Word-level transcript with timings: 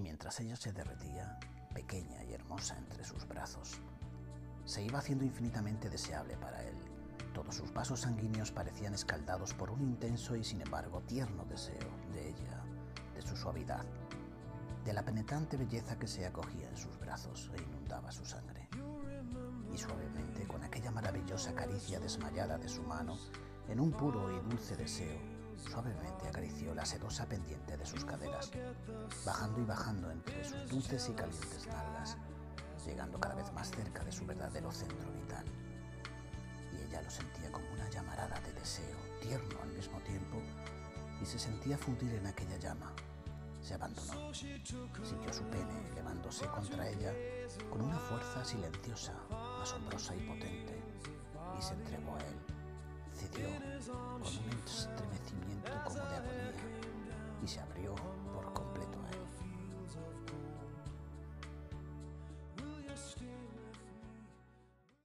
mientras 0.00 0.40
ella 0.40 0.56
se 0.56 0.72
derretía, 0.72 1.38
pequeña 1.74 2.24
y 2.24 2.32
hermosa 2.32 2.76
entre 2.78 3.04
sus 3.04 3.26
brazos, 3.26 3.80
se 4.64 4.82
iba 4.82 4.98
haciendo 4.98 5.24
infinitamente 5.24 5.88
deseable 5.88 6.36
para 6.36 6.62
él. 6.64 6.74
Todos 7.34 7.54
sus 7.54 7.72
vasos 7.72 8.00
sanguíneos 8.00 8.50
parecían 8.50 8.94
escaldados 8.94 9.54
por 9.54 9.70
un 9.70 9.80
intenso 9.82 10.36
y 10.36 10.44
sin 10.44 10.60
embargo 10.60 11.00
tierno 11.02 11.44
deseo 11.44 11.88
de 12.12 12.28
ella, 12.28 12.64
de 13.14 13.22
su 13.22 13.36
suavidad, 13.36 13.84
de 14.84 14.92
la 14.92 15.04
penetrante 15.04 15.56
belleza 15.56 15.98
que 15.98 16.06
se 16.06 16.26
acogía 16.26 16.68
en 16.68 16.76
sus 16.76 16.98
brazos 16.98 17.50
e 17.54 17.62
inundaba 17.62 18.10
su 18.10 18.24
sangre. 18.24 18.68
Y 19.72 19.78
suavemente, 19.78 20.46
con 20.48 20.64
aquella 20.64 20.90
maravillosa 20.90 21.54
caricia 21.54 22.00
desmayada 22.00 22.58
de 22.58 22.68
su 22.68 22.82
mano, 22.82 23.16
en 23.68 23.78
un 23.78 23.92
puro 23.92 24.30
y 24.36 24.40
dulce 24.48 24.76
deseo, 24.76 25.39
suavemente 25.68 26.28
acarició 26.28 26.74
la 26.74 26.84
sedosa 26.84 27.26
pendiente 27.26 27.76
de 27.76 27.86
sus 27.86 28.04
caderas, 28.04 28.50
bajando 29.24 29.60
y 29.60 29.64
bajando 29.64 30.10
entre 30.10 30.44
sus 30.44 30.68
dulces 30.68 31.08
y 31.08 31.12
calientes 31.12 31.66
nalgas, 31.66 32.16
llegando 32.84 33.18
cada 33.20 33.34
vez 33.34 33.52
más 33.52 33.70
cerca 33.70 34.02
de 34.04 34.12
su 34.12 34.26
verdadero 34.26 34.70
centro 34.70 35.10
vital. 35.12 35.44
Y 36.72 36.82
ella 36.82 37.02
lo 37.02 37.10
sentía 37.10 37.50
como 37.52 37.70
una 37.72 37.88
llamarada 37.90 38.40
de 38.40 38.52
deseo, 38.52 38.96
tierno 39.20 39.60
al 39.62 39.70
mismo 39.70 40.00
tiempo, 40.00 40.38
y 41.20 41.26
se 41.26 41.38
sentía 41.38 41.76
fundir 41.76 42.14
en 42.14 42.26
aquella 42.26 42.56
llama, 42.56 42.92
se 43.62 43.74
abandonó. 43.74 44.32
Sintió 44.34 45.32
su 45.32 45.44
pene 45.44 45.88
elevándose 45.92 46.46
contra 46.46 46.88
ella 46.88 47.12
con 47.68 47.82
una 47.82 47.98
fuerza 47.98 48.44
silenciosa, 48.44 49.14
asombrosa 49.62 50.14
y 50.16 50.20
potente, 50.20 50.82
y 57.42 57.46
se 57.48 57.60
abrió 57.60 57.94